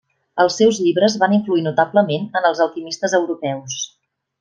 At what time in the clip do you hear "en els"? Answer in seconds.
2.41-2.65